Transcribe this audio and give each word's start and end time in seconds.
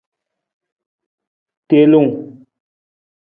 Telung. 1.67 2.11